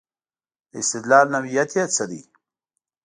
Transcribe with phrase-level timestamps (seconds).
[0.71, 2.21] د استدلال نوعیت یې څه دی.